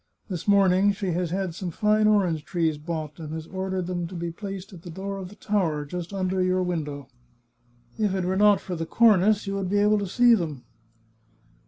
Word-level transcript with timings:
This 0.29 0.47
morning 0.47 0.93
she 0.93 1.11
has 1.11 1.29
had 1.29 1.53
some 1.53 1.69
fine 1.69 2.07
orange 2.07 2.43
trees 2.43 2.79
bought, 2.79 3.19
and 3.19 3.31
has 3.35 3.45
ordered 3.45 3.85
them 3.85 4.07
to 4.07 4.15
be 4.15 4.31
placed 4.31 4.73
at 4.73 4.81
the 4.81 4.89
door 4.89 5.19
of 5.19 5.29
the 5.29 5.35
tower, 5.35 5.85
just 5.85 6.11
under 6.11 6.41
your 6.41 6.63
window. 6.63 7.07
If 7.99 8.15
it 8.15 8.25
were 8.25 8.35
not 8.35 8.59
for 8.59 8.75
the 8.75 8.87
cornice 8.87 9.45
you 9.45 9.53
would 9.57 9.69
be 9.69 9.77
able 9.77 9.99
to 9.99 10.07
see 10.07 10.33
them." 10.33 10.63